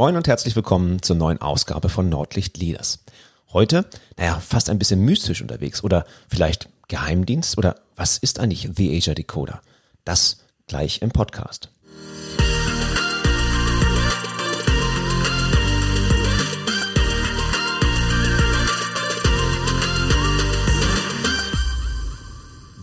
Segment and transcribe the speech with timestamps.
[0.00, 3.00] Moin und herzlich willkommen zur neuen Ausgabe von Nordlicht Leaders.
[3.52, 3.84] Heute,
[4.16, 9.12] naja, fast ein bisschen mystisch unterwegs oder vielleicht Geheimdienst oder was ist eigentlich The Asia
[9.12, 9.60] Decoder?
[10.06, 11.68] Das gleich im Podcast.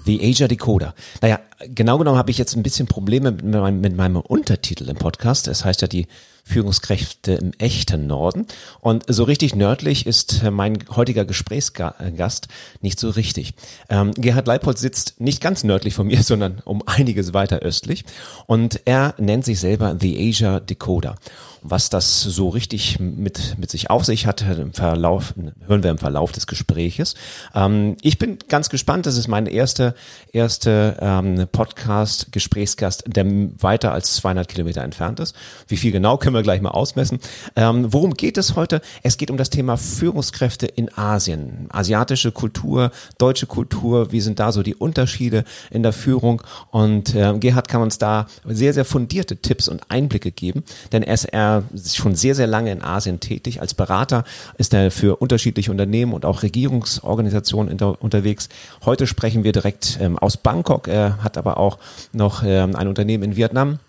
[0.06, 0.94] The Asia Decoder.
[1.24, 4.98] Naja, genau genommen habe ich jetzt ein bisschen Probleme mit meinem, mit meinem Untertitel im
[4.98, 5.48] Podcast.
[5.48, 6.06] Es heißt ja die
[6.48, 8.48] Führungskräfte im echten Norden.
[8.80, 12.48] Und so richtig nördlich ist mein heutiger Gesprächsgast
[12.82, 13.54] nicht so richtig.
[13.90, 18.06] Ähm, Gerhard Leipold sitzt nicht ganz nördlich von mir, sondern um einiges weiter östlich.
[18.46, 21.16] Und er nennt sich selber The Asia Decoder.
[21.64, 25.34] Was das so richtig mit, mit sich auf sich hat, im Verlauf,
[25.66, 27.16] hören wir im Verlauf des Gespräches.
[27.54, 29.06] Ähm, ich bin ganz gespannt.
[29.06, 29.96] Das ist mein erster
[30.32, 33.26] erste ähm, Podcast-Gesprächsgast, der
[33.60, 35.36] weiter als 200 Kilometer entfernt ist.
[35.68, 37.20] Wie viel genau können wir gleich mal ausmessen.
[37.56, 38.82] Ähm, worum geht es heute?
[39.04, 41.68] Es geht um das Thema Führungskräfte in Asien.
[41.70, 44.12] Asiatische Kultur, deutsche Kultur.
[44.12, 46.42] Wie sind da so die Unterschiede in der Führung?
[46.72, 51.64] Und äh, Gerhard kann uns da sehr, sehr fundierte Tipps und Einblicke geben, denn er
[51.74, 53.62] ist schon sehr, sehr lange in Asien tätig.
[53.62, 54.24] Als Berater
[54.58, 58.50] ist er für unterschiedliche Unternehmen und auch Regierungsorganisationen unterwegs.
[58.86, 60.88] Heute sprechen wir direkt ähm, aus Bangkok.
[60.88, 61.78] Er hat aber auch
[62.14, 63.80] noch ähm, ein Unternehmen in Vietnam.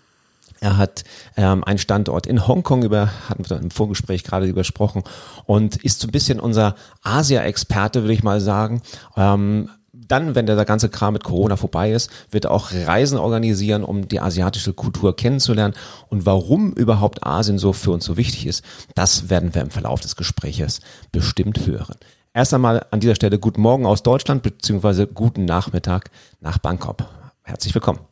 [0.61, 1.03] Er hat
[1.37, 5.03] ähm, einen Standort in Hongkong über, hatten wir im Vorgespräch gerade übersprochen
[5.45, 8.81] und ist so ein bisschen unser Asia-Experte, würde ich mal sagen.
[9.15, 13.83] Ähm, dann, wenn der ganze Kram mit Corona vorbei ist, wird er auch Reisen organisieren,
[13.83, 15.75] um die asiatische Kultur kennenzulernen.
[16.09, 18.63] Und warum überhaupt Asien so für uns so wichtig ist,
[18.95, 21.95] das werden wir im Verlauf des Gespräches bestimmt hören.
[22.33, 26.09] Erst einmal an dieser Stelle guten Morgen aus Deutschland, beziehungsweise guten Nachmittag
[26.41, 27.05] nach Bangkok.
[27.43, 28.08] Herzlich willkommen.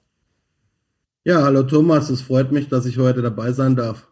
[1.28, 4.08] Ja, hallo Thomas, es freut mich, dass ich heute dabei sein darf.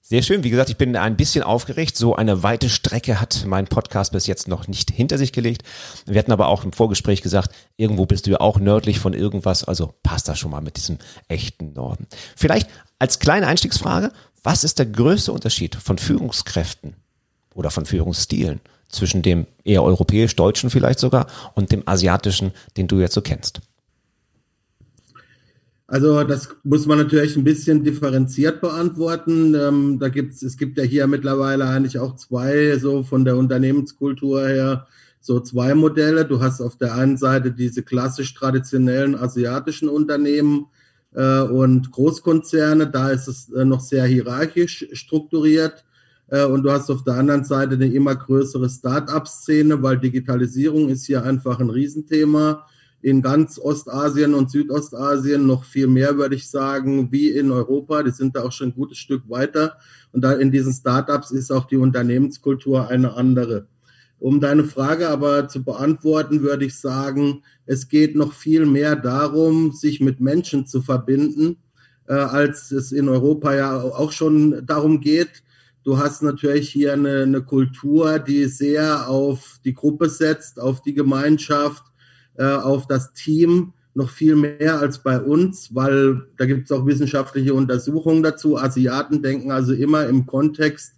[0.00, 0.44] Sehr schön.
[0.44, 1.94] Wie gesagt, ich bin ein bisschen aufgeregt.
[1.94, 5.62] So eine weite Strecke hat mein Podcast bis jetzt noch nicht hinter sich gelegt.
[6.06, 9.62] Wir hatten aber auch im Vorgespräch gesagt, irgendwo bist du ja auch nördlich von irgendwas.
[9.62, 10.96] Also passt das schon mal mit diesem
[11.28, 12.06] echten Norden.
[12.34, 14.10] Vielleicht als kleine Einstiegsfrage,
[14.42, 16.96] was ist der größte Unterschied von Führungskräften
[17.54, 23.12] oder von Führungsstilen zwischen dem eher europäisch-deutschen vielleicht sogar und dem asiatischen, den du jetzt
[23.12, 23.60] so kennst?
[25.90, 29.54] Also das muss man natürlich ein bisschen differenziert beantworten.
[29.54, 34.46] Ähm, da gibt's, es gibt ja hier mittlerweile eigentlich auch zwei, so von der Unternehmenskultur
[34.46, 34.86] her,
[35.22, 36.26] so zwei Modelle.
[36.26, 40.66] Du hast auf der einen Seite diese klassisch traditionellen asiatischen Unternehmen
[41.14, 45.86] äh, und Großkonzerne, da ist es äh, noch sehr hierarchisch strukturiert.
[46.26, 51.06] Äh, und du hast auf der anderen Seite eine immer größere Start-up-Szene, weil Digitalisierung ist
[51.06, 52.66] hier einfach ein Riesenthema
[53.00, 58.02] in ganz Ostasien und Südostasien noch viel mehr, würde ich sagen, wie in Europa.
[58.02, 59.76] Die sind da auch schon ein gutes Stück weiter.
[60.12, 63.66] Und da in diesen Startups ist auch die Unternehmenskultur eine andere.
[64.18, 69.72] Um deine Frage aber zu beantworten, würde ich sagen, es geht noch viel mehr darum,
[69.72, 71.58] sich mit Menschen zu verbinden,
[72.08, 75.44] äh, als es in Europa ja auch schon darum geht.
[75.84, 80.94] Du hast natürlich hier eine, eine Kultur, die sehr auf die Gruppe setzt, auf die
[80.94, 81.84] Gemeinschaft,
[82.38, 86.86] äh, auf das Team noch viel mehr als bei uns, weil da gibt es auch
[86.86, 88.56] wissenschaftliche Untersuchungen dazu.
[88.56, 90.94] Asiaten denken also immer im Kontext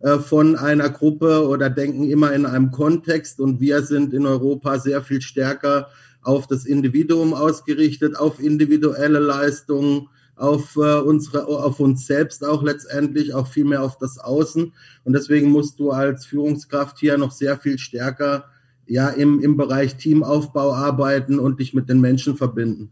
[0.00, 4.80] äh, von einer Gruppe oder denken immer in einem Kontext und wir sind in Europa
[4.80, 5.88] sehr viel stärker
[6.22, 13.34] auf das Individuum ausgerichtet, auf individuelle Leistungen, auf äh, unsere, auf uns selbst auch letztendlich,
[13.34, 14.72] auch viel mehr auf das Außen.
[15.04, 18.46] Und deswegen musst du als Führungskraft hier noch sehr viel stärker
[18.86, 22.90] ja im, im Bereich Teamaufbau arbeiten und dich mit den Menschen verbinden.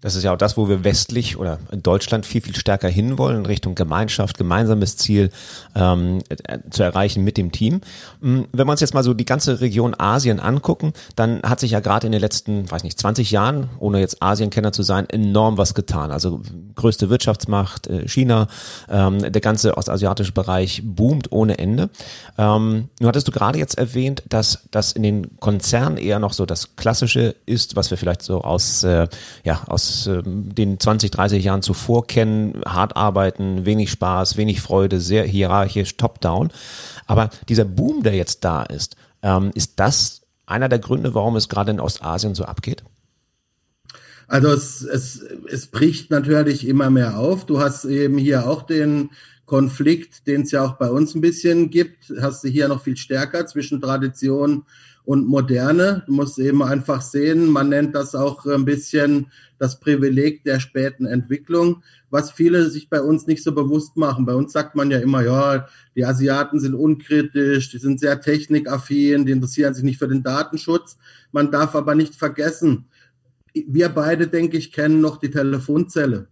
[0.00, 3.40] Das ist ja auch das, wo wir westlich oder in Deutschland viel, viel stärker hinwollen,
[3.40, 5.30] in Richtung Gemeinschaft, gemeinsames Ziel
[5.74, 7.82] ähm, äh, zu erreichen mit dem Team.
[8.20, 11.72] Mm, wenn wir uns jetzt mal so die ganze Region Asien angucken, dann hat sich
[11.72, 15.58] ja gerade in den letzten, weiß nicht, 20 Jahren, ohne jetzt Asienkenner zu sein, enorm
[15.58, 16.12] was getan.
[16.12, 16.40] Also
[16.76, 18.48] größte Wirtschaftsmacht, äh, China,
[18.88, 21.90] ähm, der ganze ostasiatische Bereich boomt ohne Ende.
[22.38, 26.46] Ähm, nun hattest du gerade jetzt erwähnt, dass das in den Konzernen eher noch so
[26.46, 29.06] das Klassische ist, was wir vielleicht so aus, äh,
[29.44, 35.00] ja, aus äh, den 20, 30 Jahren zuvor kennen, hart arbeiten, wenig Spaß, wenig Freude,
[35.00, 36.50] sehr hierarchisch, top-down.
[37.06, 41.48] Aber dieser Boom, der jetzt da ist, ähm, ist das einer der Gründe, warum es
[41.48, 42.82] gerade in Ostasien so abgeht?
[44.26, 47.46] Also es, es, es bricht natürlich immer mehr auf.
[47.46, 49.10] Du hast eben hier auch den
[49.44, 52.96] Konflikt, den es ja auch bei uns ein bisschen gibt, hast du hier noch viel
[52.96, 54.64] stärker zwischen Tradition und
[55.04, 56.02] Moderne.
[56.06, 59.26] Du musst eben einfach sehen, man nennt das auch ein bisschen
[59.58, 64.24] das Privileg der späten Entwicklung, was viele sich bei uns nicht so bewusst machen.
[64.24, 69.26] Bei uns sagt man ja immer, ja, die Asiaten sind unkritisch, die sind sehr technikaffin,
[69.26, 70.96] die interessieren sich nicht für den Datenschutz.
[71.32, 72.86] Man darf aber nicht vergessen,
[73.54, 76.28] wir beide, denke ich, kennen noch die Telefonzelle.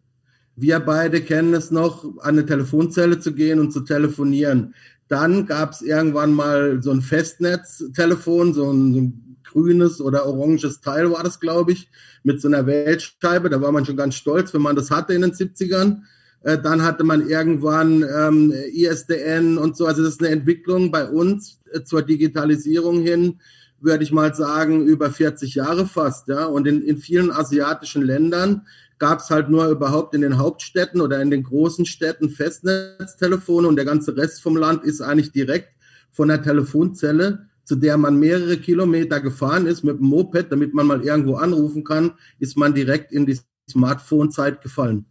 [0.56, 4.74] Wir beide kennen es noch, an eine Telefonzelle zu gehen und zu telefonieren.
[5.08, 10.80] Dann gab es irgendwann mal so ein Festnetztelefon, so ein, so ein grünes oder oranges
[10.80, 11.88] Teil war das, glaube ich,
[12.22, 13.48] mit so einer Weltscheibe.
[13.48, 16.02] Da war man schon ganz stolz, wenn man das hatte in den 70ern.
[16.42, 19.86] Äh, dann hatte man irgendwann ähm, ISDN und so.
[19.86, 23.40] Also das ist eine Entwicklung bei uns äh, zur Digitalisierung hin,
[23.80, 26.28] würde ich mal sagen, über 40 Jahre fast.
[26.28, 26.46] Ja?
[26.46, 28.66] Und in, in vielen asiatischen Ländern
[28.98, 33.76] gab es halt nur überhaupt in den Hauptstädten oder in den großen Städten Festnetztelefone und
[33.76, 35.72] der ganze Rest vom Land ist eigentlich direkt
[36.10, 40.86] von der Telefonzelle zu der man mehrere Kilometer gefahren ist mit dem Moped, damit man
[40.86, 43.38] mal irgendwo anrufen kann, ist man direkt in die
[43.70, 45.04] Smartphone-Zeit gefallen.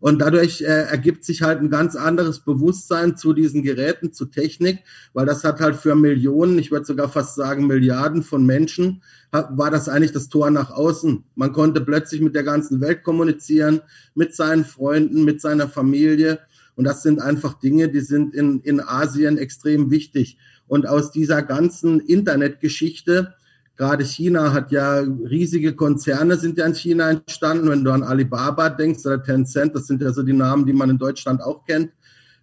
[0.00, 4.80] Und dadurch äh, ergibt sich halt ein ganz anderes Bewusstsein zu diesen Geräten, zu Technik,
[5.12, 9.70] weil das hat halt für Millionen, ich würde sogar fast sagen Milliarden von Menschen, war
[9.70, 11.24] das eigentlich das Tor nach außen.
[11.34, 13.80] Man konnte plötzlich mit der ganzen Welt kommunizieren,
[14.14, 16.40] mit seinen Freunden, mit seiner Familie.
[16.74, 20.38] Und das sind einfach Dinge, die sind in, in Asien extrem wichtig.
[20.66, 23.34] Und aus dieser ganzen Internetgeschichte,
[23.80, 27.70] gerade China hat ja riesige Konzerne sind ja in China entstanden.
[27.70, 30.90] Wenn du an Alibaba denkst oder Tencent, das sind ja so die Namen, die man
[30.90, 31.90] in Deutschland auch kennt,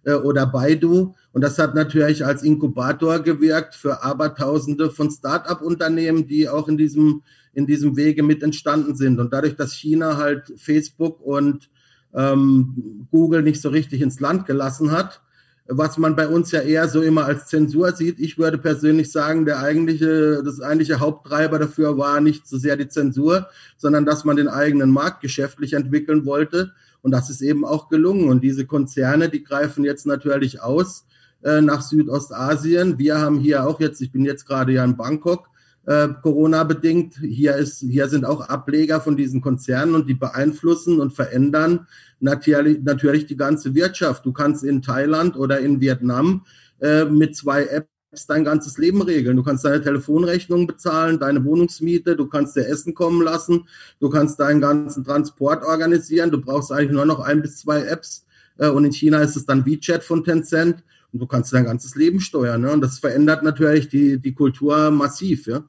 [0.02, 1.14] äh, oder Baidu.
[1.32, 7.22] Und das hat natürlich als Inkubator gewirkt für Abertausende von Start-up-Unternehmen, die auch in diesem,
[7.52, 9.20] in diesem Wege mit entstanden sind.
[9.20, 11.70] Und dadurch, dass China halt Facebook und
[12.14, 15.20] ähm, Google nicht so richtig ins Land gelassen hat,
[15.68, 18.18] was man bei uns ja eher so immer als Zensur sieht.
[18.18, 22.88] Ich würde persönlich sagen, der eigentliche, das eigentliche Haupttreiber dafür war nicht so sehr die
[22.88, 26.72] Zensur, sondern dass man den eigenen Markt geschäftlich entwickeln wollte.
[27.02, 28.28] Und das ist eben auch gelungen.
[28.28, 31.04] Und diese Konzerne, die greifen jetzt natürlich aus
[31.42, 32.98] äh, nach Südostasien.
[32.98, 35.50] Wir haben hier auch jetzt, ich bin jetzt gerade ja in Bangkok,
[35.88, 37.14] äh, Corona-bedingt.
[37.16, 41.86] Hier, hier sind auch Ableger von diesen Konzernen und die beeinflussen und verändern
[42.20, 44.26] natürlich, natürlich die ganze Wirtschaft.
[44.26, 46.44] Du kannst in Thailand oder in Vietnam
[46.80, 49.36] äh, mit zwei Apps dein ganzes Leben regeln.
[49.36, 53.66] Du kannst deine Telefonrechnung bezahlen, deine Wohnungsmiete, du kannst dir Essen kommen lassen,
[53.98, 56.30] du kannst deinen ganzen Transport organisieren.
[56.30, 58.26] Du brauchst eigentlich nur noch ein bis zwei Apps.
[58.58, 60.84] Äh, und in China ist es dann WeChat von Tencent
[61.14, 62.60] und du kannst dein ganzes Leben steuern.
[62.60, 62.72] Ne?
[62.72, 65.46] Und das verändert natürlich die, die Kultur massiv.
[65.46, 65.64] Ja?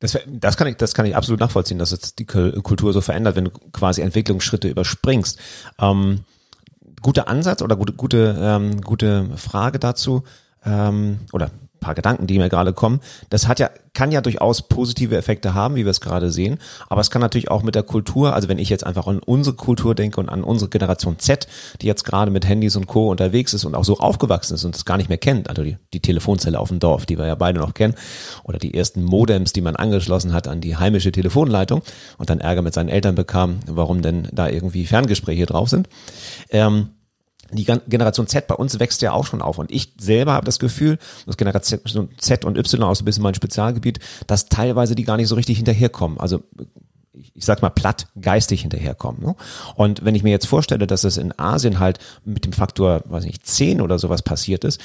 [0.00, 3.36] Das, das, kann ich, das kann ich absolut nachvollziehen, dass es die Kultur so verändert,
[3.36, 5.38] wenn du quasi Entwicklungsschritte überspringst.
[5.78, 6.24] Ähm,
[7.02, 10.24] guter Ansatz oder gute, gute, ähm, gute Frage dazu
[10.64, 11.50] ähm, oder
[11.80, 13.00] paar Gedanken, die mir gerade kommen.
[13.30, 16.58] Das hat ja, kann ja durchaus positive Effekte haben, wie wir es gerade sehen.
[16.88, 19.56] Aber es kann natürlich auch mit der Kultur, also wenn ich jetzt einfach an unsere
[19.56, 21.48] Kultur denke und an unsere Generation Z,
[21.80, 23.10] die jetzt gerade mit Handys und Co.
[23.10, 25.76] unterwegs ist und auch so aufgewachsen ist und es gar nicht mehr kennt, also die,
[25.92, 27.94] die Telefonzelle auf dem Dorf, die wir ja beide noch kennen,
[28.44, 31.82] oder die ersten Modems, die man angeschlossen hat an die heimische Telefonleitung
[32.18, 35.88] und dann Ärger mit seinen Eltern bekam, warum denn da irgendwie Ferngespräche drauf sind.
[36.50, 36.90] Ähm,
[37.52, 39.58] die Generation Z bei uns wächst ja auch schon auf.
[39.58, 43.22] Und ich selber habe das Gefühl, das Generation Z und Y auch so ein bisschen
[43.22, 46.18] mein Spezialgebiet, dass teilweise die gar nicht so richtig hinterherkommen.
[46.20, 46.42] Also
[47.34, 49.22] ich sag mal platt geistig hinterherkommen.
[49.22, 49.34] Ne?
[49.74, 53.24] Und wenn ich mir jetzt vorstelle, dass es in Asien halt mit dem Faktor, weiß
[53.24, 54.80] nicht, 10 oder sowas passiert ist,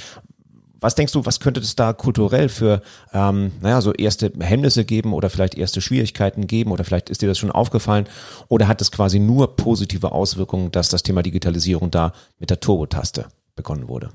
[0.79, 2.81] was denkst du, was könnte es da kulturell für,
[3.13, 7.27] ähm, naja, so erste Hemmnisse geben oder vielleicht erste Schwierigkeiten geben oder vielleicht ist dir
[7.27, 8.05] das schon aufgefallen
[8.47, 13.25] oder hat es quasi nur positive Auswirkungen, dass das Thema Digitalisierung da mit der Turbo-Taste
[13.55, 14.09] begonnen wurde?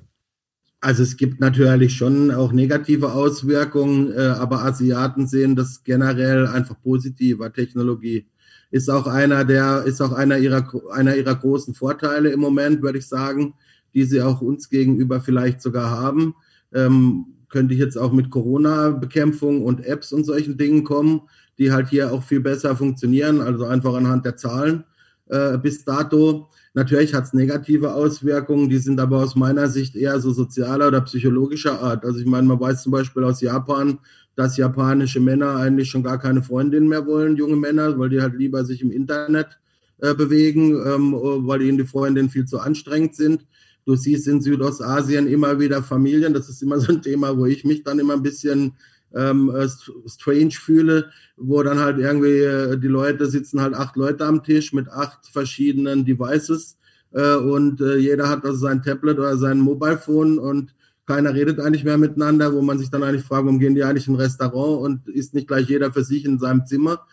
[0.83, 6.81] Also es gibt natürlich schon auch negative Auswirkungen, äh, aber Asiaten sehen das generell einfach
[6.83, 7.52] positiver.
[7.52, 8.26] Technologie
[8.71, 12.99] ist auch einer der, ist auch einer ihrer, einer ihrer großen Vorteile im Moment, würde
[12.99, 13.55] ich sagen,
[13.93, 16.35] die sie auch uns gegenüber vielleicht sogar haben
[16.75, 21.23] ähm, könnte ich jetzt auch mit Corona-Bekämpfung und Apps und solchen Dingen kommen,
[21.59, 24.85] die halt hier auch viel besser funktionieren, also einfach anhand der Zahlen
[25.31, 26.49] äh, bis dato.
[26.75, 31.00] Natürlich hat es negative Auswirkungen, die sind aber aus meiner Sicht eher so sozialer oder
[31.00, 32.05] psychologischer Art.
[32.05, 33.99] Also ich meine, man weiß zum Beispiel aus Japan,
[34.37, 38.37] dass japanische Männer eigentlich schon gar keine Freundinnen mehr wollen, junge Männer, weil die halt
[38.37, 39.59] lieber sich im Internet
[39.99, 43.45] äh, bewegen, ähm, weil ihnen die Freundinnen viel zu anstrengend sind.
[43.90, 46.32] Du siehst in Südostasien immer wieder Familien.
[46.32, 48.75] Das ist immer so ein Thema, wo ich mich dann immer ein bisschen
[49.12, 49.66] ähm, äh,
[50.06, 54.73] strange fühle, wo dann halt irgendwie äh, die Leute sitzen halt acht Leute am Tisch
[54.73, 56.78] mit acht verschiedenen Devices
[57.11, 60.73] äh, und äh, jeder hat also sein Tablet oder sein Mobile Phone und
[61.04, 64.06] keiner redet eigentlich mehr miteinander, wo man sich dann eigentlich fragt, warum gehen die eigentlich
[64.06, 67.04] in ein Restaurant und ist nicht gleich jeder für sich in seinem Zimmer.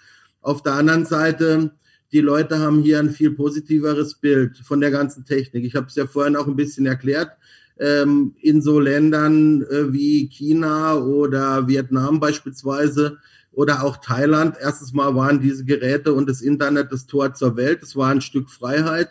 [0.41, 1.71] Auf der anderen Seite,
[2.11, 5.65] die Leute haben hier ein viel positiveres Bild von der ganzen Technik.
[5.65, 7.31] Ich habe es ja vorhin auch ein bisschen erklärt.
[7.79, 13.17] Ähm, in so Ländern äh, wie China oder Vietnam beispielsweise
[13.51, 17.83] oder auch Thailand, erstens mal waren diese Geräte und das Internet das Tor zur Welt.
[17.83, 19.09] Es war ein Stück Freiheit.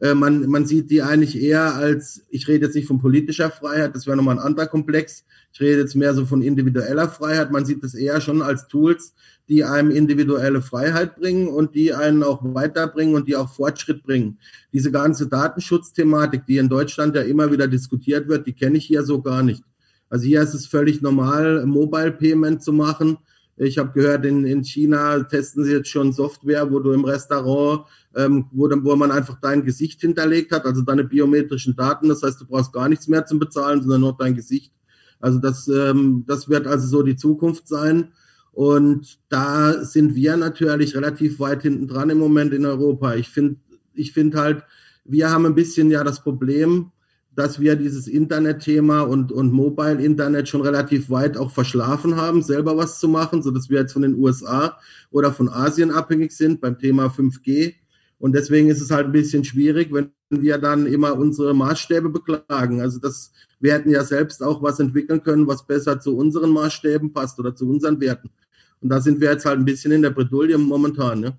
[0.00, 3.94] Äh, man, man sieht die eigentlich eher als, ich rede jetzt nicht von politischer Freiheit,
[3.94, 5.24] das wäre nochmal ein anderer Komplex.
[5.52, 7.50] Ich rede jetzt mehr so von individueller Freiheit.
[7.50, 9.14] Man sieht das eher schon als Tools,
[9.48, 14.38] die einem individuelle Freiheit bringen und die einen auch weiterbringen und die auch Fortschritt bringen.
[14.72, 19.02] Diese ganze Datenschutzthematik, die in Deutschland ja immer wieder diskutiert wird, die kenne ich hier
[19.02, 19.62] so gar nicht.
[20.10, 23.18] Also hier ist es völlig normal, Mobile Payment zu machen.
[23.56, 27.86] Ich habe gehört, in, in China testen sie jetzt schon Software, wo du im Restaurant,
[28.14, 32.08] ähm, wo, wo man einfach dein Gesicht hinterlegt hat, also deine biometrischen Daten.
[32.08, 34.72] Das heißt, du brauchst gar nichts mehr zum Bezahlen, sondern nur dein Gesicht.
[35.20, 38.12] Also das, ähm, das wird also so die Zukunft sein.
[38.58, 43.14] Und da sind wir natürlich relativ weit hinten dran im Moment in Europa.
[43.14, 43.60] Ich finde
[43.94, 44.64] ich finde halt,
[45.04, 46.90] wir haben ein bisschen ja das Problem,
[47.36, 52.98] dass wir dieses Internetthema und, und Mobile-Internet schon relativ weit auch verschlafen haben, selber was
[52.98, 54.76] zu machen, so dass wir jetzt von den USA
[55.12, 57.74] oder von Asien abhängig sind beim Thema 5G.
[58.18, 62.80] Und deswegen ist es halt ein bisschen schwierig, wenn wir dann immer unsere Maßstäbe beklagen.
[62.80, 67.12] Also das, wir hätten ja selbst auch was entwickeln können, was besser zu unseren Maßstäben
[67.12, 68.30] passt oder zu unseren Werten.
[68.80, 71.20] Und da sind wir jetzt halt ein bisschen in der Bredouille momentan.
[71.20, 71.36] Ne?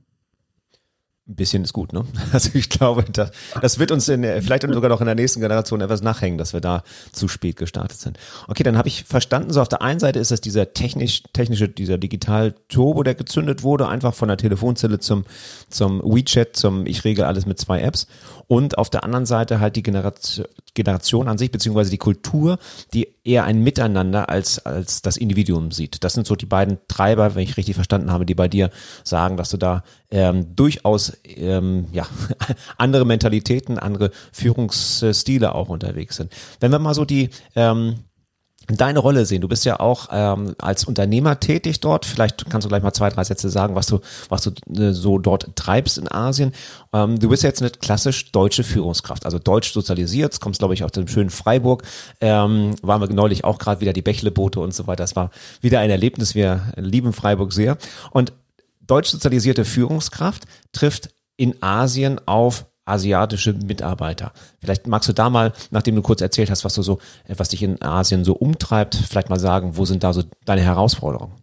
[1.29, 2.05] Ein bisschen ist gut, ne?
[2.31, 3.29] Also ich glaube, das,
[3.62, 6.59] das wird uns in, vielleicht sogar noch in der nächsten Generation etwas nachhängen, dass wir
[6.59, 8.17] da zu spät gestartet sind.
[8.48, 11.69] Okay, dann habe ich verstanden, so auf der einen Seite ist es dieser technisch, technische,
[11.69, 15.24] dieser Digital-Turbo, der gezündet wurde, einfach von der Telefonzelle zum,
[15.69, 18.07] zum WeChat, zum ich regel alles mit zwei Apps.
[18.48, 22.57] Und auf der anderen Seite halt die Generation, Generation an sich, beziehungsweise die Kultur,
[22.93, 26.03] die eher ein Miteinander als, als das Individuum sieht.
[26.03, 28.71] Das sind so die beiden Treiber, wenn ich richtig verstanden habe, die bei dir
[29.03, 32.08] sagen, dass du da ähm, durchaus ähm, ja,
[32.78, 36.32] andere Mentalitäten, andere Führungsstile auch unterwegs sind.
[36.60, 38.00] Wenn wir mal so die ähm,
[38.78, 39.42] deine Rolle sehen.
[39.42, 42.06] Du bist ja auch ähm, als Unternehmer tätig dort.
[42.06, 44.00] Vielleicht kannst du gleich mal zwei, drei Sätze sagen, was du,
[44.30, 46.54] was du äh, so dort treibst in Asien.
[46.94, 50.39] Ähm, du bist jetzt eine klassisch deutsche Führungskraft, also deutsch sozialisiert.
[50.39, 51.84] Kommst, glaube ich, aus dem schönen Freiburg.
[52.22, 55.04] Ähm, waren wir neulich auch gerade wieder die Bächleboote und so weiter.
[55.04, 56.36] Das war wieder ein Erlebnis.
[56.36, 57.78] Wir lieben Freiburg sehr.
[58.12, 58.34] Und
[58.89, 64.34] deutsch sozialisierte Führungskraft trifft in Asien auf asiatische Mitarbeiter.
[64.60, 67.62] Vielleicht magst du da mal, nachdem du kurz erzählt hast, was du so, was dich
[67.62, 71.34] in Asien so umtreibt, vielleicht mal sagen, wo sind da so deine Herausforderungen?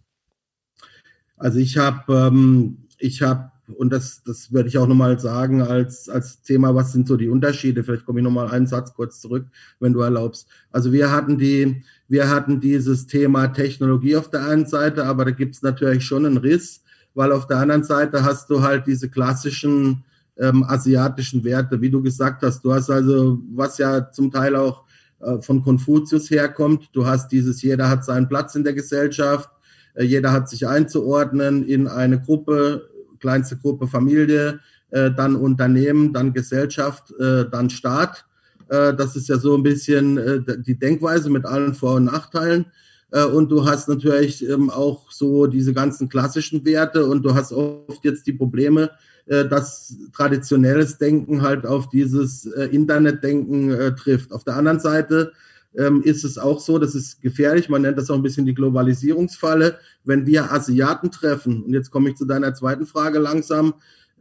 [1.37, 6.09] Also ich habe, ähm, ich habe, und das, das werde ich auch nochmal sagen als,
[6.09, 7.83] als Thema, was sind so die Unterschiede?
[7.83, 9.45] Vielleicht komme ich nochmal einen Satz kurz zurück,
[9.79, 10.47] wenn du erlaubst.
[10.71, 15.31] Also wir hatten die, wir hatten dieses Thema Technologie auf der einen Seite, aber da
[15.31, 16.83] gibt es natürlich schon einen Riss,
[17.17, 20.03] weil auf der anderen Seite hast du halt diese klassischen
[20.37, 22.63] ähm, asiatischen Werte, wie du gesagt hast.
[22.63, 24.83] Du hast also, was ja zum Teil auch
[25.21, 29.49] äh, von Konfuzius herkommt, du hast dieses, jeder hat seinen Platz in der Gesellschaft,
[29.95, 32.87] äh, jeder hat sich einzuordnen in eine Gruppe,
[33.19, 34.59] kleinste Gruppe Familie,
[34.91, 38.25] äh, dann Unternehmen, dann Gesellschaft, äh, dann Staat.
[38.69, 42.67] Äh, das ist ja so ein bisschen äh, die Denkweise mit allen Vor- und Nachteilen.
[43.11, 47.53] Äh, und du hast natürlich ähm, auch so diese ganzen klassischen Werte und du hast
[47.53, 48.91] oft jetzt die Probleme,
[49.25, 54.31] äh, dass traditionelles Denken halt auf dieses äh, Internetdenken trifft.
[54.31, 55.31] Auf der anderen Seite
[55.77, 58.53] ähm, ist es auch so, das ist gefährlich, man nennt das auch ein bisschen die
[58.53, 63.73] Globalisierungsfalle, wenn wir Asiaten treffen, und jetzt komme ich zu deiner zweiten Frage langsam,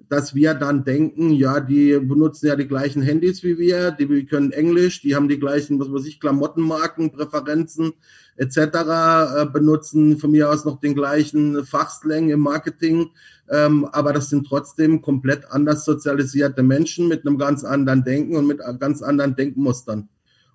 [0.09, 4.53] dass wir dann denken, ja, die benutzen ja die gleichen Handys wie wir, die können
[4.53, 7.93] Englisch, die haben die gleichen, was weiß ich, Klamottenmarken, Präferenzen
[8.37, 13.11] etc., äh, benutzen von mir aus noch den gleichen Fachslang im Marketing,
[13.51, 18.47] ähm, aber das sind trotzdem komplett anders sozialisierte Menschen mit einem ganz anderen Denken und
[18.47, 20.09] mit ganz anderen Denkmustern.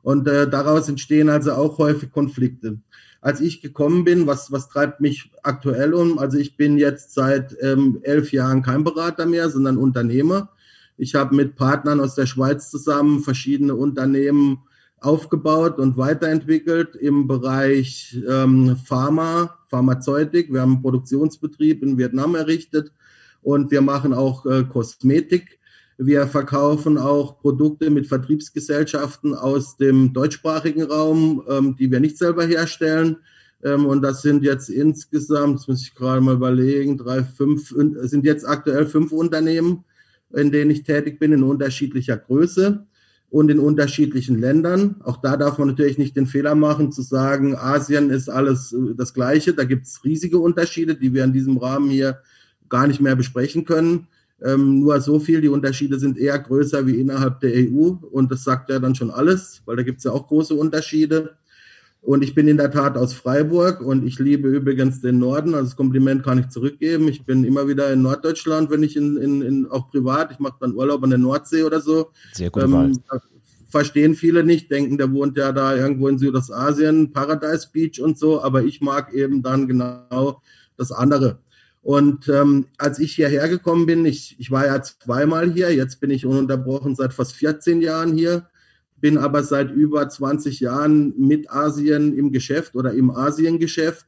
[0.03, 2.79] Und äh, daraus entstehen also auch häufig Konflikte.
[3.21, 6.17] Als ich gekommen bin, was, was treibt mich aktuell um?
[6.17, 10.49] Also ich bin jetzt seit ähm, elf Jahren kein Berater mehr, sondern Unternehmer.
[10.97, 14.63] Ich habe mit Partnern aus der Schweiz zusammen verschiedene Unternehmen
[14.99, 20.51] aufgebaut und weiterentwickelt im Bereich ähm, Pharma, Pharmazeutik.
[20.51, 22.91] Wir haben einen Produktionsbetrieb in Vietnam errichtet
[23.41, 25.59] und wir machen auch äh, Kosmetik.
[25.98, 32.45] Wir verkaufen auch Produkte mit Vertriebsgesellschaften aus dem deutschsprachigen Raum, ähm, die wir nicht selber
[32.45, 33.17] herstellen.
[33.63, 38.25] Ähm, und das sind jetzt insgesamt, das muss ich gerade mal überlegen, drei, fünf, sind
[38.25, 39.83] jetzt aktuell fünf Unternehmen,
[40.33, 42.86] in denen ich tätig bin, in unterschiedlicher Größe.
[43.31, 44.98] und in unterschiedlichen Ländern.
[45.05, 48.93] Auch da darf man natürlich nicht den Fehler machen, zu sagen, Asien ist alles äh,
[48.95, 49.53] das Gleiche.
[49.53, 52.19] Da gibt es riesige Unterschiede, die wir in diesem Rahmen hier
[52.67, 54.07] gar nicht mehr besprechen können.
[54.43, 58.43] Ähm, nur so viel, die Unterschiede sind eher größer wie innerhalb der EU und das
[58.43, 61.36] sagt ja dann schon alles, weil da gibt es ja auch große Unterschiede.
[62.03, 65.53] Und ich bin in der Tat aus Freiburg und ich liebe übrigens den Norden.
[65.53, 67.07] Also das Kompliment kann ich zurückgeben.
[67.07, 70.57] Ich bin immer wieder in Norddeutschland, wenn ich in, in, in auch privat, ich mache
[70.60, 72.10] dann Urlaub an der Nordsee oder so.
[72.33, 73.00] Sehr gute ähm.
[73.67, 78.41] Verstehen viele nicht, denken, der wohnt ja da irgendwo in Südostasien, Paradise Beach und so,
[78.41, 80.41] aber ich mag eben dann genau
[80.75, 81.39] das andere.
[81.81, 86.11] Und ähm, als ich hierher gekommen bin, ich, ich war ja zweimal hier, jetzt bin
[86.11, 88.47] ich ununterbrochen seit fast 14 Jahren hier
[89.01, 94.05] bin aber seit über 20 Jahren mit Asien im Geschäft oder im Asiengeschäft.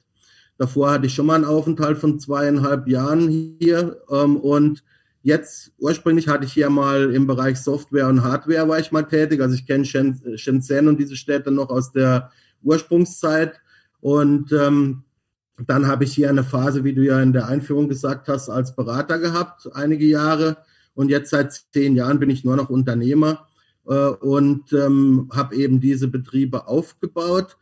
[0.58, 3.28] Davor hatte ich schon mal einen Aufenthalt von zweieinhalb Jahren
[3.60, 4.84] hier ähm, und
[5.24, 9.42] jetzt ursprünglich hatte ich hier mal im Bereich Software und Hardware war ich mal tätig.
[9.42, 13.60] Also ich kenne Shenzhen und diese Städte noch aus der Ursprungszeit
[14.00, 15.04] und ähm,
[15.58, 18.76] dann habe ich hier eine Phase, wie du ja in der Einführung gesagt hast, als
[18.76, 20.58] Berater gehabt, einige Jahre.
[20.96, 23.48] Und jetzt seit zehn Jahren bin ich nur noch Unternehmer
[23.88, 27.58] äh, und ähm, habe eben diese Betriebe aufgebaut.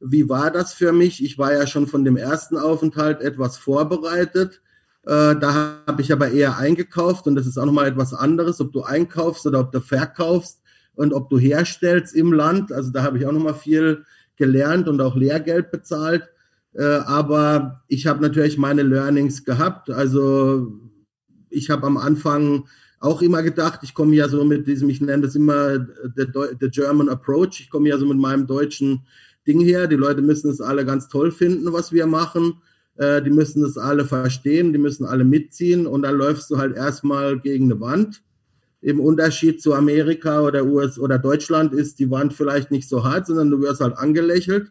[0.00, 1.24] Wie war das für mich?
[1.24, 4.60] Ich war ja schon von dem ersten Aufenthalt etwas vorbereitet.
[5.04, 8.72] Äh, da habe ich aber eher eingekauft und das ist auch nochmal etwas anderes, ob
[8.72, 10.60] du einkaufst oder ob du verkaufst
[10.96, 12.72] und ob du herstellst im Land.
[12.72, 14.04] Also da habe ich auch nochmal viel
[14.36, 16.28] gelernt und auch Lehrgeld bezahlt.
[16.76, 19.90] Äh, aber ich habe natürlich meine Learnings gehabt.
[19.90, 20.72] Also
[21.48, 22.66] ich habe am Anfang
[23.00, 27.08] auch immer gedacht, ich komme ja so mit diesem, ich nenne das immer der German
[27.08, 29.06] Approach, ich komme ja so mit meinem deutschen
[29.46, 29.86] Ding her.
[29.86, 32.54] Die Leute müssen es alle ganz toll finden, was wir machen.
[32.96, 36.76] Äh, die müssen es alle verstehen, die müssen alle mitziehen und dann läufst du halt
[36.76, 38.22] erstmal gegen eine Wand.
[38.82, 43.26] Im Unterschied zu Amerika oder US oder Deutschland ist die Wand vielleicht nicht so hart,
[43.26, 44.70] sondern du wirst halt angelächelt.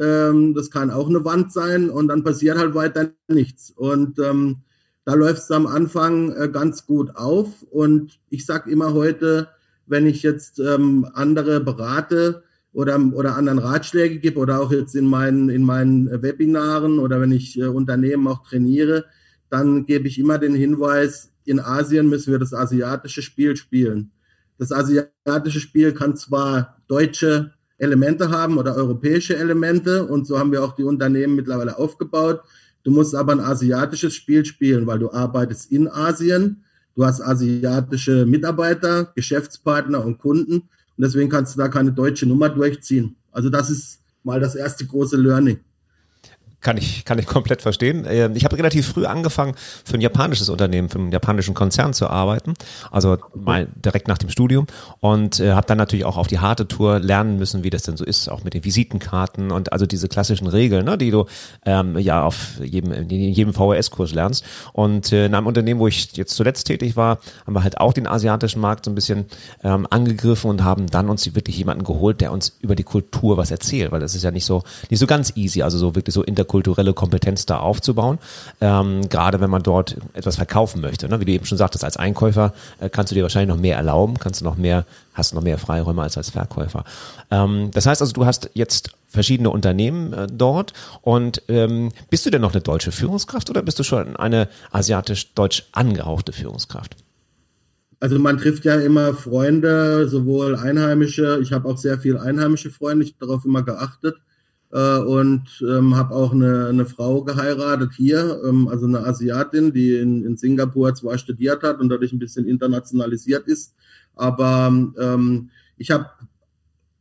[0.00, 3.70] Ähm, das kann auch eine Wand sein und dann passiert halt weiter nichts.
[3.70, 4.62] Und ähm,
[5.04, 7.62] da läuft es am Anfang äh, ganz gut auf.
[7.70, 9.48] Und ich sage immer heute,
[9.86, 15.06] wenn ich jetzt ähm, andere berate oder, oder anderen Ratschläge gebe oder auch jetzt in
[15.06, 19.04] meinen, in meinen Webinaren oder wenn ich äh, Unternehmen auch trainiere,
[19.50, 24.12] dann gebe ich immer den Hinweis, in Asien müssen wir das asiatische Spiel spielen.
[24.58, 27.52] Das asiatische Spiel kann zwar deutsche
[27.82, 32.40] Elemente haben oder europäische Elemente und so haben wir auch die Unternehmen mittlerweile aufgebaut.
[32.84, 36.62] Du musst aber ein asiatisches Spiel spielen, weil du arbeitest in Asien.
[36.94, 40.54] Du hast asiatische Mitarbeiter, Geschäftspartner und Kunden.
[40.54, 40.68] Und
[40.98, 43.16] deswegen kannst du da keine deutsche Nummer durchziehen.
[43.32, 45.58] Also das ist mal das erste große Learning.
[46.62, 48.06] Kann ich, kann ich komplett verstehen.
[48.08, 52.08] Ähm, ich habe relativ früh angefangen, für ein japanisches Unternehmen, für einen japanischen Konzern zu
[52.08, 52.54] arbeiten,
[52.90, 54.66] also mal direkt nach dem Studium
[55.00, 57.96] und äh, habe dann natürlich auch auf die harte Tour lernen müssen, wie das denn
[57.96, 61.26] so ist, auch mit den Visitenkarten und also diese klassischen Regeln, ne, die du
[61.66, 64.44] ähm, ja auf jedem, in jedem VHS-Kurs lernst.
[64.72, 67.92] Und äh, in einem Unternehmen, wo ich jetzt zuletzt tätig war, haben wir halt auch
[67.92, 69.26] den asiatischen Markt so ein bisschen
[69.64, 73.50] ähm, angegriffen und haben dann uns wirklich jemanden geholt, der uns über die Kultur was
[73.50, 76.22] erzählt, weil das ist ja nicht so nicht so ganz easy, also so wirklich so
[76.22, 78.18] inter kulturelle Kompetenz da aufzubauen.
[78.60, 81.08] Ähm, gerade wenn man dort etwas verkaufen möchte.
[81.08, 81.18] Ne?
[81.18, 84.18] Wie du eben schon sagtest, als Einkäufer äh, kannst du dir wahrscheinlich noch mehr erlauben,
[84.18, 84.84] kannst du noch mehr,
[85.14, 86.84] hast noch mehr Freiräume als als Verkäufer.
[87.30, 92.30] Ähm, das heißt also, du hast jetzt verschiedene Unternehmen äh, dort und ähm, bist du
[92.30, 96.96] denn noch eine deutsche Führungskraft oder bist du schon eine asiatisch-deutsch angehauchte Führungskraft?
[97.98, 103.06] Also man trifft ja immer Freunde, sowohl Einheimische, ich habe auch sehr viele einheimische Freunde,
[103.06, 104.16] ich habe darauf immer geachtet
[104.72, 109.96] äh, und ähm, habe auch eine, eine Frau geheiratet hier, ähm, also eine Asiatin, die
[109.96, 113.74] in, in Singapur zwar studiert hat und dadurch ein bisschen internationalisiert ist,
[114.16, 116.06] aber ähm, ich habe,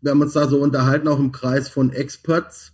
[0.01, 2.73] wir haben uns da so unterhalten, auch im Kreis von Experts,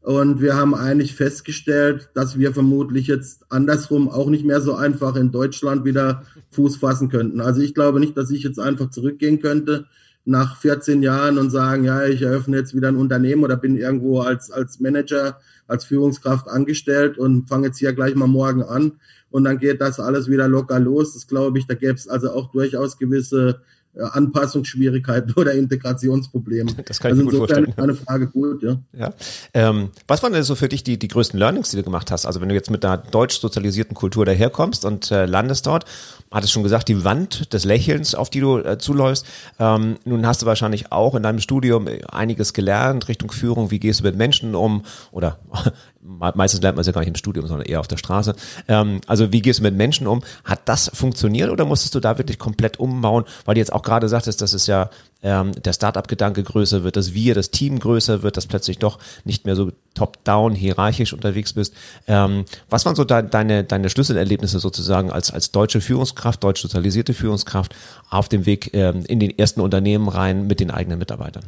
[0.00, 5.16] und wir haben eigentlich festgestellt, dass wir vermutlich jetzt andersrum auch nicht mehr so einfach
[5.16, 7.40] in Deutschland wieder Fuß fassen könnten.
[7.40, 9.86] Also ich glaube nicht, dass ich jetzt einfach zurückgehen könnte
[10.24, 14.20] nach 14 Jahren und sagen, ja, ich eröffne jetzt wieder ein Unternehmen oder bin irgendwo
[14.20, 18.92] als, als Manager, als Führungskraft angestellt und fange jetzt hier gleich mal morgen an
[19.30, 21.14] und dann geht das alles wieder locker los.
[21.14, 23.60] Das glaube ich, da gäbe es also auch durchaus gewisse
[23.96, 26.72] Anpassungsschwierigkeiten oder Integrationsprobleme.
[26.84, 27.74] Das kann ich also mir gut vorstellen.
[27.76, 28.76] Eine Frage gut, ja.
[28.96, 29.12] ja.
[29.54, 32.26] Ähm, was waren denn so für dich die, die größten Learnings, die du gemacht hast?
[32.26, 35.84] Also wenn du jetzt mit einer deutsch sozialisierten Kultur daherkommst und äh, landest dort,
[36.30, 39.26] hattest schon gesagt, die Wand des Lächelns, auf die du äh, zuläufst.
[39.58, 43.70] Ähm, nun hast du wahrscheinlich auch in deinem Studium einiges gelernt Richtung Führung.
[43.70, 44.84] Wie gehst du mit Menschen um?
[45.10, 45.38] Oder
[46.08, 48.34] meistens lernt man es ja gar nicht im Studium, sondern eher auf der Straße.
[48.66, 50.22] Ähm, also wie gehst du mit Menschen um?
[50.44, 53.24] Hat das funktioniert oder musstest du da wirklich komplett umbauen?
[53.44, 54.90] Weil du jetzt auch gerade sagtest, dass es ja
[55.22, 59.44] ähm, der Startup-Gedanke größer wird, dass wir, das Team größer wird, dass plötzlich doch nicht
[59.44, 61.74] mehr so top-down, hierarchisch unterwegs bist.
[62.06, 67.14] Ähm, was waren so de deine, deine Schlüsselerlebnisse sozusagen als, als deutsche Führungskraft, deutsch sozialisierte
[67.14, 67.74] Führungskraft
[68.10, 71.44] auf dem Weg ähm, in den ersten Unternehmen rein mit den eigenen Mitarbeitern?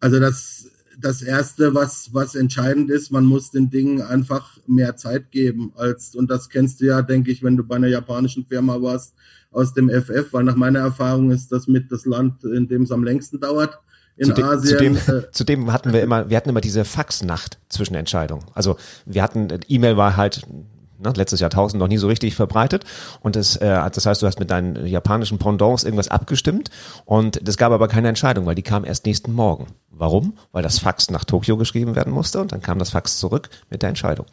[0.00, 0.66] Also das,
[1.00, 5.72] das Erste, was, was entscheidend ist, man muss den Dingen einfach mehr Zeit geben.
[5.76, 9.14] Als, und das kennst du ja, denke ich, wenn du bei einer japanischen Firma warst,
[9.50, 12.92] aus dem FF, weil nach meiner Erfahrung ist das mit das Land, in dem es
[12.92, 13.78] am längsten dauert.
[14.16, 14.78] In zudem, Asien.
[14.78, 18.44] Zudem, äh, zudem hatten wir immer, wir hatten immer diese Faxnacht zwischen Entscheidungen.
[18.52, 18.76] Also
[19.06, 20.42] wir hatten, E-Mail war halt
[21.04, 22.84] ne, letztes Jahrtausend noch nie so richtig verbreitet.
[23.20, 26.70] Und das, äh, das heißt, du hast mit deinen japanischen Pendants irgendwas abgestimmt
[27.04, 29.66] und es gab aber keine Entscheidung, weil die kam erst nächsten Morgen.
[29.90, 30.34] Warum?
[30.52, 33.82] Weil das Fax nach Tokio geschrieben werden musste und dann kam das Fax zurück mit
[33.82, 34.26] der Entscheidung.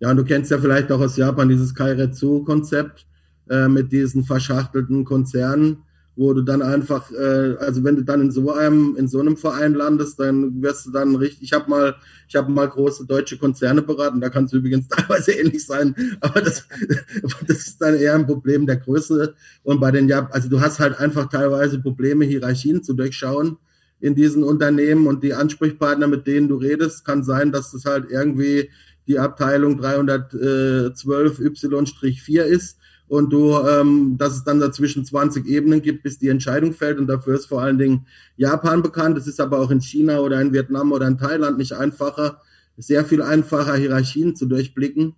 [0.00, 3.06] Ja, und du kennst ja vielleicht auch aus Japan dieses Kairetsu-Konzept
[3.50, 5.82] äh, mit diesen verschachtelten Konzernen
[6.18, 9.36] wo du dann einfach, äh, also wenn du dann in so einem, in so einem
[9.36, 11.94] Verein landest, dann wirst du dann richtig, ich habe mal,
[12.28, 16.40] ich habe mal große deutsche Konzerne beraten, da kann es übrigens teilweise ähnlich sein, aber
[16.40, 16.66] das,
[17.46, 19.34] das ist dann eher ein Problem der Größe.
[19.62, 23.56] Und bei den, ja, also du hast halt einfach teilweise Probleme, Hierarchien zu durchschauen
[24.00, 28.10] in diesen Unternehmen und die Ansprechpartner, mit denen du redest, kann sein, dass das halt
[28.10, 28.70] irgendwie
[29.06, 32.77] die Abteilung 312 Y-4 ist
[33.08, 36.98] und du, ähm, dass es dann dazwischen 20 Ebenen gibt, bis die Entscheidung fällt.
[36.98, 39.16] Und dafür ist vor allen Dingen Japan bekannt.
[39.16, 42.40] Es ist aber auch in China oder in Vietnam oder in Thailand nicht einfacher,
[42.76, 45.14] sehr viel einfacher, Hierarchien zu durchblicken.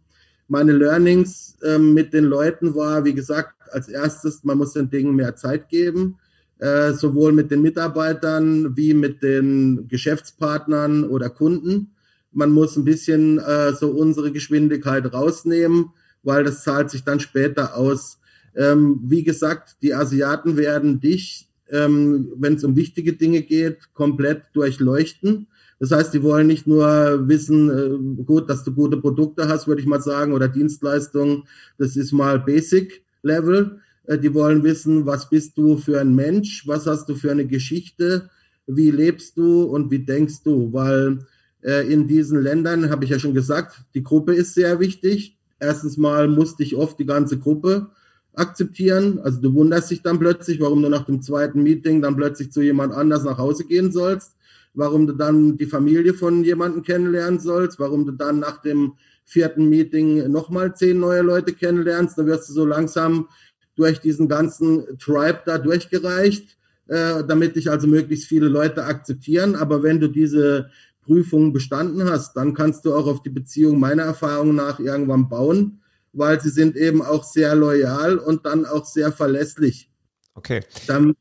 [0.48, 5.14] Meine Learnings ähm, mit den Leuten war, wie gesagt, als erstes, man muss den Dingen
[5.14, 6.16] mehr Zeit geben,
[6.58, 11.92] äh, sowohl mit den Mitarbeitern wie mit den Geschäftspartnern oder Kunden.
[12.32, 15.90] Man muss ein bisschen äh, so unsere Geschwindigkeit rausnehmen
[16.22, 18.18] weil das zahlt sich dann später aus.
[18.54, 24.42] Ähm, wie gesagt, die Asiaten werden dich, ähm, wenn es um wichtige Dinge geht, komplett
[24.52, 25.46] durchleuchten.
[25.78, 29.80] Das heißt, die wollen nicht nur wissen, äh, gut, dass du gute Produkte hast, würde
[29.80, 31.44] ich mal sagen, oder Dienstleistungen.
[31.78, 33.80] Das ist mal Basic Level.
[34.06, 36.66] Äh, die wollen wissen, was bist du für ein Mensch?
[36.66, 38.28] Was hast du für eine Geschichte?
[38.66, 40.72] Wie lebst du und wie denkst du?
[40.72, 41.20] Weil
[41.62, 45.96] äh, in diesen Ländern, habe ich ja schon gesagt, die Gruppe ist sehr wichtig erstens
[45.96, 47.90] mal musste ich oft die ganze Gruppe
[48.34, 49.20] akzeptieren.
[49.22, 52.62] Also du wunderst dich dann plötzlich, warum du nach dem zweiten Meeting dann plötzlich zu
[52.62, 54.36] jemand anders nach Hause gehen sollst,
[54.74, 58.94] warum du dann die Familie von jemandem kennenlernen sollst, warum du dann nach dem
[59.24, 62.18] vierten Meeting nochmal zehn neue Leute kennenlernst.
[62.18, 63.28] Dann wirst du so langsam
[63.76, 66.56] durch diesen ganzen Tribe da durchgereicht,
[66.88, 69.54] äh, damit dich also möglichst viele Leute akzeptieren.
[69.54, 70.70] Aber wenn du diese
[71.02, 75.80] Prüfungen bestanden hast, dann kannst du auch auf die Beziehung meiner Erfahrung nach irgendwann bauen,
[76.12, 79.90] weil sie sind eben auch sehr loyal und dann auch sehr verlässlich.
[80.34, 80.60] Okay.
[80.86, 81.14] Dann,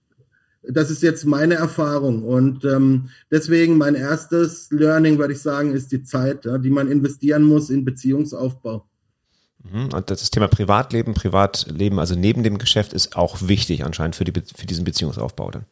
[0.63, 5.91] das ist jetzt meine Erfahrung und ähm, deswegen mein erstes Learning, würde ich sagen, ist
[5.91, 8.85] die Zeit, ja, die man investieren muss in Beziehungsaufbau.
[9.63, 9.93] Mhm.
[9.93, 14.33] Und das Thema Privatleben, Privatleben, also neben dem Geschäft, ist auch wichtig anscheinend für, die,
[14.55, 15.65] für diesen Beziehungsaufbau dann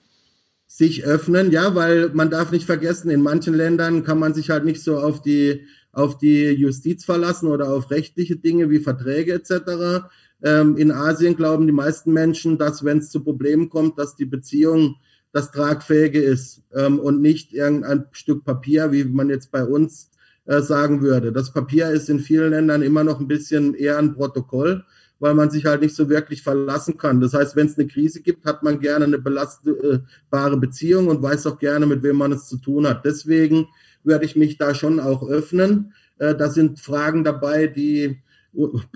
[0.67, 4.65] sich öffnen, ja, weil man darf nicht vergessen, in manchen Ländern kann man sich halt
[4.65, 10.07] nicht so auf die, auf die Justiz verlassen oder auf rechtliche Dinge wie Verträge etc.
[10.43, 14.25] Ähm, in Asien glauben die meisten Menschen, dass wenn es zu Problemen kommt, dass die
[14.25, 14.97] Beziehung
[15.31, 20.11] das Tragfähige ist ähm, und nicht irgendein Stück Papier, wie man jetzt bei uns
[20.45, 21.31] äh, sagen würde.
[21.31, 24.83] Das Papier ist in vielen Ländern immer noch ein bisschen eher ein Protokoll
[25.19, 27.21] weil man sich halt nicht so wirklich verlassen kann.
[27.21, 31.47] Das heißt, wenn es eine Krise gibt, hat man gerne eine belastbare Beziehung und weiß
[31.47, 33.05] auch gerne, mit wem man es zu tun hat.
[33.05, 33.67] Deswegen
[34.03, 35.93] werde ich mich da schon auch öffnen.
[36.19, 38.21] Äh, da sind Fragen dabei, die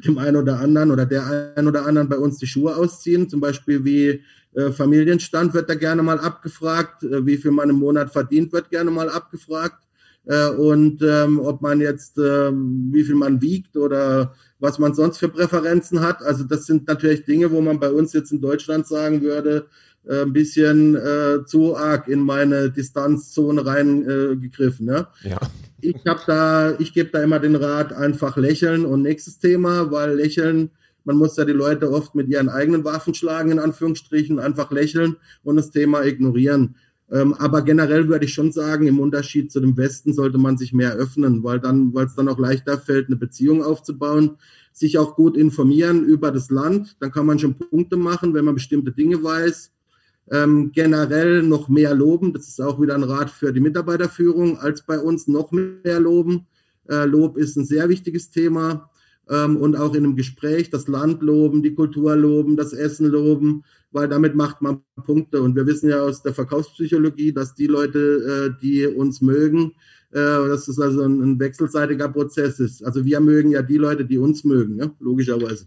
[0.05, 3.29] dem einen oder anderen oder der einen oder anderen bei uns die Schuhe ausziehen.
[3.29, 4.21] Zum Beispiel wie
[4.53, 8.69] äh, Familienstand wird da gerne mal abgefragt, äh, wie viel man im Monat verdient, wird
[8.69, 9.87] gerne mal abgefragt.
[10.25, 15.17] Äh, und ähm, ob man jetzt, äh, wie viel man wiegt oder was man sonst
[15.17, 16.23] für Präferenzen hat.
[16.23, 19.65] Also das sind natürlich Dinge, wo man bei uns jetzt in Deutschland sagen würde,
[20.07, 24.87] äh, ein bisschen äh, zu arg in meine Distanzzone reingegriffen.
[24.87, 25.07] Äh, ne?
[25.23, 25.39] ja.
[25.81, 30.13] Ich habe da, ich gebe da immer den Rat, einfach lächeln und nächstes Thema, weil
[30.15, 30.69] lächeln,
[31.05, 35.15] man muss ja die Leute oft mit ihren eigenen Waffen schlagen, in Anführungsstrichen, einfach lächeln
[35.43, 36.75] und das Thema ignorieren.
[37.11, 40.71] Ähm, aber generell würde ich schon sagen, im Unterschied zu dem Westen sollte man sich
[40.71, 44.37] mehr öffnen, weil dann, weil es dann auch leichter fällt, eine Beziehung aufzubauen,
[44.71, 46.95] sich auch gut informieren über das Land.
[47.01, 49.71] Dann kann man schon Punkte machen, wenn man bestimmte Dinge weiß.
[50.31, 52.33] ähm, generell noch mehr loben.
[52.33, 56.47] Das ist auch wieder ein Rat für die Mitarbeiterführung, als bei uns noch mehr loben.
[56.89, 58.89] Äh, Lob ist ein sehr wichtiges Thema.
[59.29, 63.63] Ähm, und auch in einem Gespräch das Land loben, die Kultur loben, das Essen loben,
[63.91, 65.41] weil damit macht man Punkte.
[65.41, 69.73] Und wir wissen ja aus der Verkaufspsychologie, dass die Leute, äh, die uns mögen,
[70.11, 72.83] äh, dass es also ein, ein, wechselseitiger Prozess ist.
[72.83, 74.89] Also wir mögen ja die Leute, die uns mögen, ja?
[74.99, 75.65] logischerweise.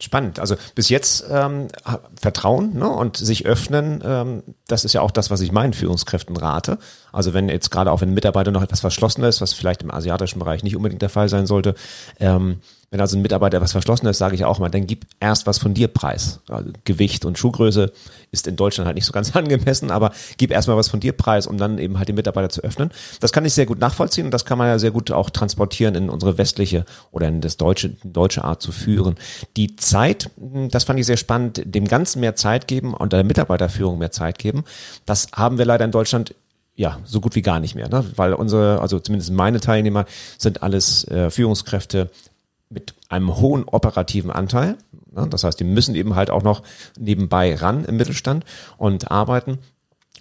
[0.00, 0.38] Spannend.
[0.38, 1.66] Also bis jetzt ähm,
[2.14, 6.36] Vertrauen ne, und sich öffnen, ähm, das ist ja auch das, was ich meinen Führungskräften
[6.36, 6.78] rate.
[7.10, 9.90] Also wenn jetzt gerade auch wenn ein Mitarbeiter noch etwas verschlossen ist, was vielleicht im
[9.90, 11.74] asiatischen Bereich nicht unbedingt der Fall sein sollte,
[12.20, 12.58] ähm,
[12.90, 15.58] wenn also ein Mitarbeiter was verschlossen ist, sage ich auch mal, dann gib erst was
[15.58, 16.40] von dir preis.
[16.48, 17.92] Also Gewicht und Schuhgröße
[18.30, 21.46] ist in Deutschland halt nicht so ganz angemessen, aber gib erstmal was von dir preis,
[21.46, 22.90] um dann eben halt den Mitarbeiter zu öffnen.
[23.20, 25.94] Das kann ich sehr gut nachvollziehen und das kann man ja sehr gut auch transportieren
[25.94, 29.16] in unsere westliche oder in das deutsche, deutsche Art zu führen.
[29.58, 33.98] Die Zeit, das fand ich sehr spannend, dem Ganzen mehr Zeit geben und der Mitarbeiterführung
[33.98, 34.64] mehr Zeit geben.
[35.04, 36.34] Das haben wir leider in Deutschland
[36.74, 38.04] ja, so gut wie gar nicht mehr, ne?
[38.14, 40.06] weil unsere, also zumindest meine Teilnehmer
[40.38, 42.08] sind alles äh, Führungskräfte
[42.70, 44.76] mit einem hohen operativen Anteil.
[45.30, 46.62] Das heißt, die müssen eben halt auch noch
[46.98, 48.44] nebenbei ran im Mittelstand
[48.76, 49.58] und arbeiten.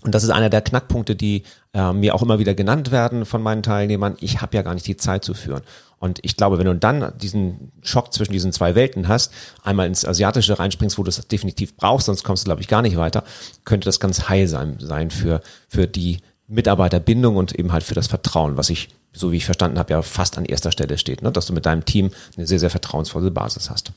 [0.04, 3.42] Und das ist einer der Knackpunkte, die äh, mir auch immer wieder genannt werden von
[3.42, 4.16] meinen Teilnehmern.
[4.20, 5.64] Ich habe ja gar nicht die Zeit zu führen.
[6.00, 9.34] Und ich glaube, wenn du dann diesen Schock zwischen diesen zwei Welten hast,
[9.64, 12.84] einmal ins Asiatische reinspringst, wo du es definitiv brauchst, sonst kommst du, glaube ich, gar
[12.84, 13.24] nicht weiter,
[13.66, 18.58] könnte das ganz heilsam sein für, für die Mitarbeiterbindung und eben halt für das Vertrauen,
[18.58, 21.32] was ich so wie ich verstanden habe, ja fast an erster Stelle steht, ne?
[21.32, 23.92] dass du mit deinem Team eine sehr, sehr vertrauensvolle Basis hast.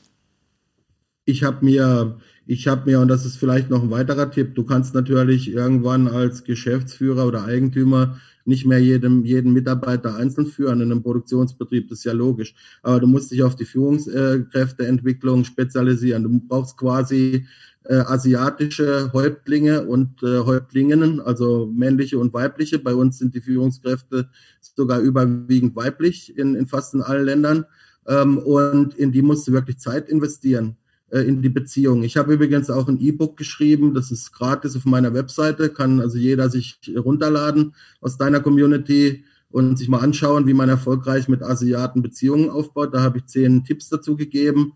[1.25, 4.63] Ich habe mir, ich habe mir, und das ist vielleicht noch ein weiterer Tipp, du
[4.63, 10.91] kannst natürlich irgendwann als Geschäftsführer oder Eigentümer nicht mehr jedem, jeden Mitarbeiter einzeln führen in
[10.91, 12.55] einem Produktionsbetrieb, das ist ja logisch.
[12.81, 16.23] Aber du musst dich auf die Führungskräfteentwicklung spezialisieren.
[16.23, 17.45] Du brauchst quasi
[17.85, 22.79] äh, asiatische Häuptlinge und äh, Häuptlinginnen, also männliche und weibliche.
[22.79, 24.29] Bei uns sind die Führungskräfte
[24.61, 27.65] sogar überwiegend weiblich in, in fast in allen Ländern.
[28.07, 30.77] Ähm, und in die musst du wirklich Zeit investieren
[31.09, 32.03] äh, in die Beziehung.
[32.03, 36.17] Ich habe übrigens auch ein E-Book geschrieben, das ist gratis auf meiner Webseite, kann also
[36.17, 42.01] jeder sich runterladen aus deiner Community und sich mal anschauen, wie man erfolgreich mit Asiaten
[42.01, 42.93] Beziehungen aufbaut.
[42.93, 44.73] Da habe ich zehn Tipps dazu gegeben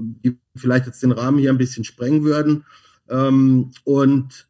[0.00, 2.64] die vielleicht jetzt den Rahmen hier ein bisschen sprengen würden.
[3.08, 4.46] Ähm, und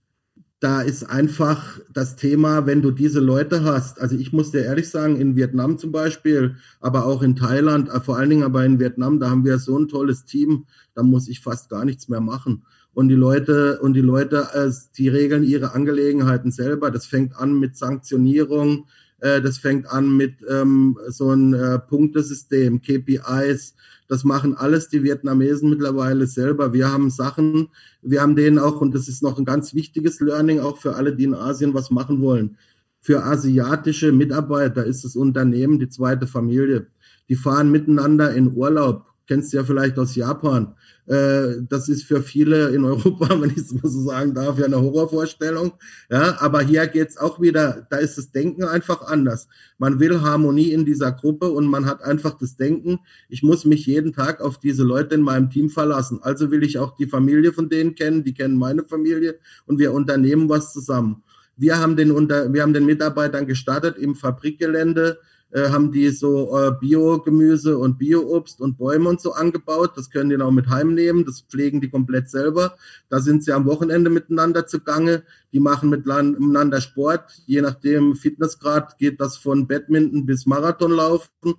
[0.62, 4.88] da ist einfach das Thema, wenn du diese Leute hast, also ich muss dir ehrlich
[4.88, 8.78] sagen, in Vietnam zum Beispiel, aber auch in Thailand, äh, vor allen Dingen aber in
[8.78, 12.20] Vietnam, da haben wir so ein tolles Team, da muss ich fast gar nichts mehr
[12.20, 12.62] machen.
[12.94, 16.92] Und die Leute, und die Leute, äh, die regeln ihre Angelegenheiten selber.
[16.92, 18.86] Das fängt an mit Sanktionierung,
[19.18, 23.74] äh, das fängt an mit ähm, so ein Punktesystem, KPIs,
[24.12, 26.74] das machen alles die Vietnamesen mittlerweile selber.
[26.74, 27.68] Wir haben Sachen,
[28.02, 31.16] wir haben denen auch, und das ist noch ein ganz wichtiges Learning, auch für alle,
[31.16, 32.58] die in Asien was machen wollen.
[33.00, 36.88] Für asiatische Mitarbeiter ist das Unternehmen die zweite Familie.
[37.30, 39.11] Die fahren miteinander in Urlaub.
[39.28, 40.74] Kennst du ja vielleicht aus Japan.
[41.06, 44.66] Äh, das ist für viele in Europa, wenn ich es mal so sagen darf, ja
[44.66, 45.72] eine Horrorvorstellung.
[46.10, 49.48] Ja, aber hier geht's auch wieder, da ist das Denken einfach anders.
[49.78, 53.86] Man will Harmonie in dieser Gruppe und man hat einfach das Denken, ich muss mich
[53.86, 56.20] jeden Tag auf diese Leute in meinem Team verlassen.
[56.22, 59.92] Also will ich auch die Familie von denen kennen, die kennen meine Familie und wir
[59.92, 61.22] unternehmen was zusammen.
[61.56, 65.18] Wir haben den, unter, wir haben den Mitarbeitern gestartet im Fabrikgelände
[65.52, 69.92] äh, haben die so äh, Bio-Gemüse und Bio-Obst und Bäume und so angebaut.
[69.96, 71.24] Das können die auch mit heimnehmen.
[71.24, 72.76] Das pflegen die komplett selber.
[73.10, 75.24] Da sind sie am Wochenende miteinander zugange.
[75.52, 77.42] Die machen miteinander Sport.
[77.46, 81.54] Je nachdem Fitnessgrad geht das von Badminton bis Marathonlaufen.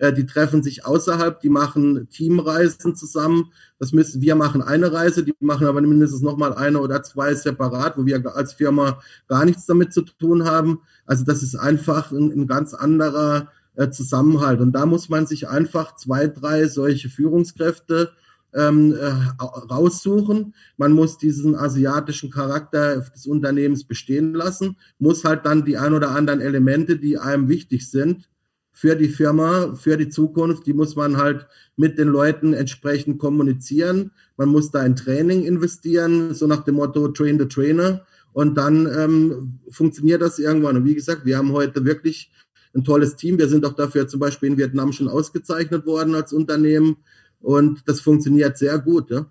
[0.00, 3.52] Äh, die treffen sich außerhalb, die machen Teamreisen zusammen.
[3.78, 7.98] Das müssen wir machen eine Reise, die machen aber mindestens nochmal eine oder zwei separat,
[7.98, 10.80] wo wir als Firma gar nichts damit zu tun haben.
[11.04, 14.60] Also das ist einfach ein, ein ganz anderer äh, Zusammenhalt.
[14.60, 18.12] Und da muss man sich einfach zwei, drei solche Führungskräfte
[18.54, 20.54] ähm, äh, raussuchen.
[20.78, 26.12] Man muss diesen asiatischen Charakter des Unternehmens bestehen lassen, muss halt dann die ein oder
[26.12, 28.30] anderen Elemente, die einem wichtig sind,
[28.72, 34.12] für die Firma, für die Zukunft, die muss man halt mit den Leuten entsprechend kommunizieren.
[34.36, 38.06] Man muss da in Training investieren, so nach dem Motto Train the Trainer.
[38.32, 40.76] Und dann ähm, funktioniert das irgendwann.
[40.76, 42.30] Und wie gesagt, wir haben heute wirklich
[42.74, 43.38] ein tolles Team.
[43.38, 46.98] Wir sind auch dafür zum Beispiel in Vietnam schon ausgezeichnet worden als Unternehmen.
[47.40, 49.10] Und das funktioniert sehr gut.
[49.10, 49.26] Ja.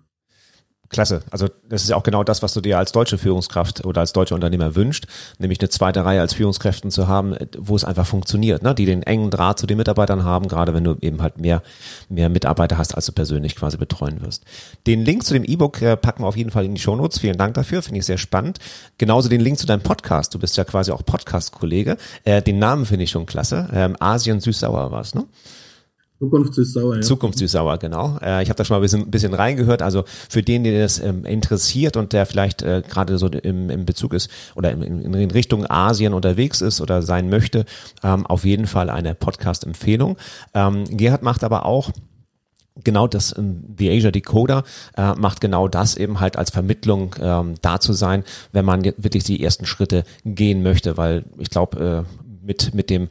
[0.90, 1.22] Klasse.
[1.30, 4.12] Also das ist ja auch genau das, was du dir als deutsche Führungskraft oder als
[4.12, 5.06] deutscher Unternehmer wünscht,
[5.38, 8.74] nämlich eine zweite Reihe als Führungskräften zu haben, wo es einfach funktioniert, ne?
[8.74, 11.62] die den engen Draht zu den Mitarbeitern haben, gerade wenn du eben halt mehr,
[12.08, 14.42] mehr Mitarbeiter hast, als du persönlich quasi betreuen wirst.
[14.88, 17.20] Den Link zu dem E-Book äh, packen wir auf jeden Fall in die Shownotes.
[17.20, 18.58] Vielen Dank dafür, finde ich sehr spannend.
[18.98, 20.34] Genauso den Link zu deinem Podcast.
[20.34, 21.98] Du bist ja quasi auch Podcast-Kollege.
[22.24, 23.68] Äh, den Namen finde ich schon klasse.
[23.72, 25.24] Ähm, Asien Süßsauer war es, ne?
[26.20, 27.00] Zukunft süß-sauer, ja.
[27.00, 28.18] Zukunft süß-sauer, genau.
[28.20, 29.80] Äh, ich habe da schon mal ein bisschen, bisschen reingehört.
[29.80, 33.86] Also für den, den das ähm, interessiert und der vielleicht äh, gerade so im, im
[33.86, 37.64] Bezug ist oder in, in Richtung Asien unterwegs ist oder sein möchte,
[38.02, 40.18] ähm, auf jeden Fall eine Podcast-Empfehlung.
[40.52, 41.90] Ähm, Gerhard macht aber auch
[42.84, 44.64] genau das, ähm, The Asia Decoder
[44.98, 49.24] äh, macht genau das eben halt als Vermittlung ähm, da zu sein, wenn man wirklich
[49.24, 53.08] die ersten Schritte gehen möchte, weil ich glaube, äh, mit, mit dem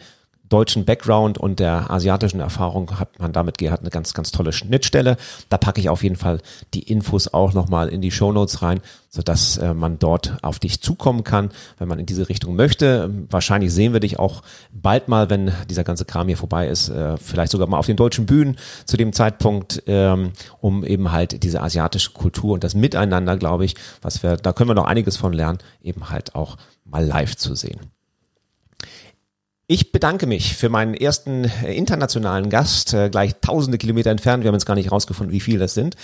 [0.49, 5.17] deutschen Background und der asiatischen Erfahrung hat man damit Gerhard eine ganz, ganz tolle Schnittstelle.
[5.49, 6.41] Da packe ich auf jeden Fall
[6.73, 10.81] die Infos auch nochmal in die Show Notes rein, sodass äh, man dort auf dich
[10.81, 13.11] zukommen kann, wenn man in diese Richtung möchte.
[13.29, 17.17] Wahrscheinlich sehen wir dich auch bald mal, wenn dieser ganze Kram hier vorbei ist, äh,
[17.17, 20.31] vielleicht sogar mal auf den deutschen Bühnen zu dem Zeitpunkt, ähm,
[20.61, 24.69] um eben halt diese asiatische Kultur und das Miteinander, glaube ich, was wir, da können
[24.69, 27.79] wir noch einiges von lernen, eben halt auch mal live zu sehen.
[29.71, 34.43] Ich bedanke mich für meinen ersten äh, internationalen Gast, äh, gleich tausende Kilometer entfernt.
[34.43, 35.95] Wir haben jetzt gar nicht rausgefunden, wie viel das sind.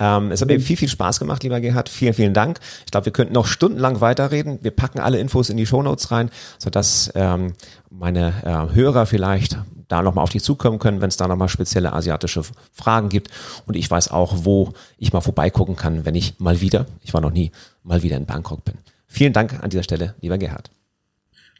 [0.00, 1.88] Ähm, es hat mir viel, viel Spaß gemacht, lieber Gerhard.
[1.88, 2.58] Vielen, vielen Dank.
[2.84, 4.58] Ich glaube, wir könnten noch stundenlang weiterreden.
[4.62, 7.52] Wir packen alle Infos in die Shownotes rein, sodass ähm,
[7.90, 9.56] meine äh, Hörer vielleicht
[9.86, 13.30] da nochmal auf dich zukommen können, wenn es da nochmal spezielle asiatische Fragen gibt.
[13.66, 17.20] Und ich weiß auch, wo ich mal vorbeigucken kann, wenn ich mal wieder, ich war
[17.20, 17.52] noch nie,
[17.84, 18.74] mal wieder in Bangkok bin.
[19.06, 20.72] Vielen Dank an dieser Stelle, lieber Gerhard.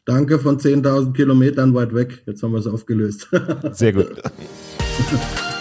[0.05, 2.23] Danke von 10.000 Kilometern weit weg.
[2.27, 3.29] Jetzt haben wir es aufgelöst.
[3.73, 4.11] Sehr gut.